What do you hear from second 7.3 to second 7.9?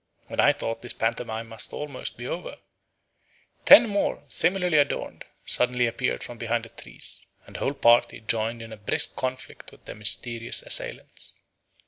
and the whole